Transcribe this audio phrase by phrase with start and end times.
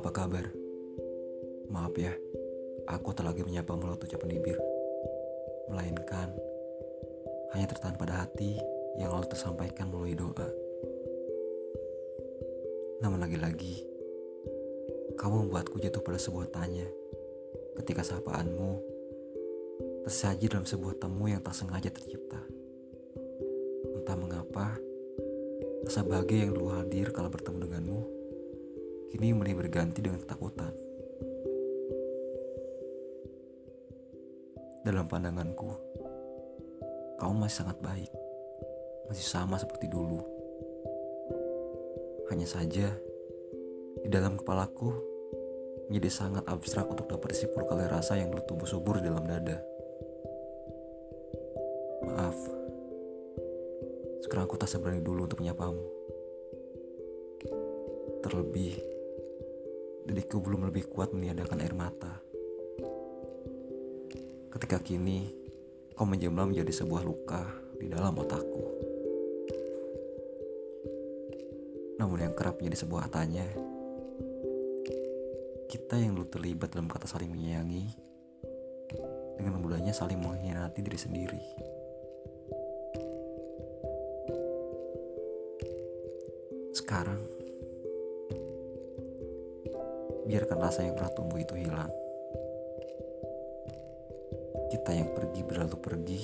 [0.00, 0.48] Apa kabar?
[1.68, 2.16] Maaf ya,
[2.88, 4.56] aku tak lagi menyapa melalui ucapan bibir.
[5.68, 6.32] Melainkan,
[7.52, 8.56] hanya tertahan pada hati
[8.96, 10.48] yang lalu tersampaikan melalui doa.
[13.04, 13.84] Namun lagi-lagi,
[15.20, 16.88] kamu membuatku jatuh pada sebuah tanya
[17.84, 18.80] ketika sapaanmu
[20.08, 22.40] tersaji dalam sebuah temu yang tak sengaja tercipta.
[24.00, 24.80] Entah mengapa,
[25.84, 28.19] rasa bahagia yang dulu hadir kala bertemu denganmu,
[29.10, 30.70] kini mulai berganti dengan ketakutan.
[34.86, 35.70] Dalam pandanganku,
[37.18, 38.08] kamu masih sangat baik,
[39.10, 40.22] masih sama seperti dulu.
[42.30, 42.94] Hanya saja,
[44.00, 44.94] di dalam kepalaku
[45.90, 49.58] menjadi sangat abstrak untuk dapat disimpulkan oleh rasa yang dulu tumbuh subur di dalam dada.
[52.06, 52.38] Maaf,
[54.22, 55.82] sekarang aku tak seberani dulu untuk menyapamu.
[58.22, 58.99] Terlebih,
[60.10, 62.18] diriku belum lebih kuat meniadakan air mata.
[64.50, 65.30] Ketika kini,
[65.94, 67.46] kau menjemlam menjadi sebuah luka
[67.78, 68.64] di dalam otakku.
[72.02, 73.46] Namun yang kerap menjadi sebuah tanya,
[75.70, 77.86] kita yang dulu terlibat dalam kata saling menyayangi,
[79.38, 81.42] dengan mudahnya saling mengkhianati diri sendiri.
[86.74, 87.39] Sekarang,
[90.30, 91.90] biarkan rasa yang pernah tumbuh itu hilang.
[94.70, 96.22] Kita yang pergi berlalu pergi,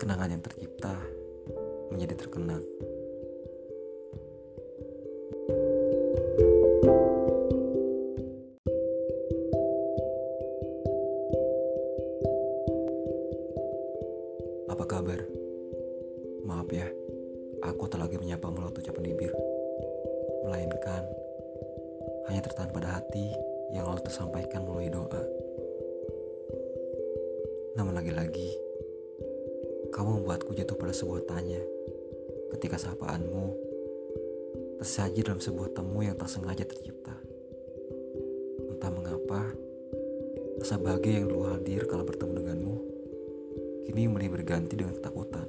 [0.00, 0.96] kenangan yang tercipta
[1.92, 2.64] menjadi terkenang.
[14.72, 15.20] Apa kabar?
[16.48, 16.88] Maaf ya,
[17.60, 19.36] aku tak lagi menyapa melalui ucapan bibir.
[20.46, 21.15] Melainkan,
[22.26, 23.30] hanya tertahan pada hati
[23.70, 25.22] yang lalu tersampaikan melalui doa.
[27.76, 28.50] Namun lagi-lagi,
[29.92, 31.60] kamu membuatku jatuh pada sebuah tanya
[32.56, 33.52] ketika sapaanmu
[34.80, 37.14] tersaji dalam sebuah temu yang tak sengaja tercipta.
[38.72, 39.40] Entah mengapa,
[40.60, 42.76] rasa bahagia yang dulu hadir kala bertemu denganmu,
[43.88, 45.48] kini mulai berganti dengan ketakutan.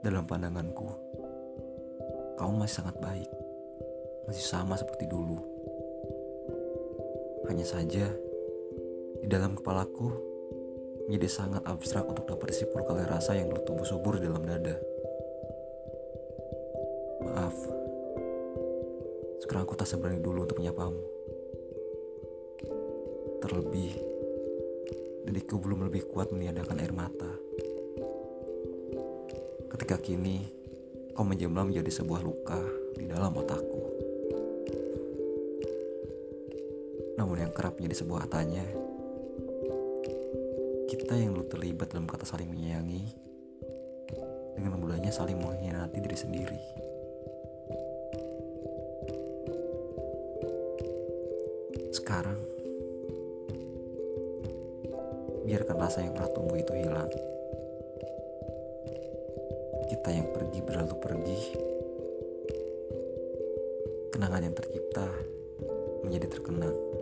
[0.00, 1.09] Dalam pandanganku,
[2.40, 3.28] kamu masih sangat baik,
[4.24, 5.36] masih sama seperti dulu.
[7.52, 8.08] Hanya saja,
[9.20, 10.08] di dalam kepalaku
[11.04, 14.72] menjadi sangat abstrak untuk dapat disimpulkan oleh rasa yang dulu tumbuh subur di dalam dada.
[17.28, 17.52] Maaf,
[19.44, 21.04] sekarang aku tak seberani dulu untuk menyapamu.
[23.44, 23.92] Terlebih,
[25.28, 27.36] diriku belum lebih kuat meniadakan air mata.
[29.76, 30.59] Ketika kini,
[31.20, 32.56] kau menjemlam menjadi sebuah luka
[32.96, 33.84] di dalam otakku.
[37.20, 38.64] Namun yang kerap menjadi sebuah tanya,
[40.88, 43.04] kita yang dulu terlibat dalam kata saling menyayangi,
[44.56, 46.60] dengan mudahnya saling mengkhianati diri sendiri.
[51.92, 52.40] Sekarang,
[55.44, 57.12] biarkan rasa yang pernah tumbuh itu hilang.
[59.90, 61.40] Kita yang pergi berlalu pergi,
[64.14, 65.02] kenangan yang tercipta
[66.06, 66.99] menjadi terkenang.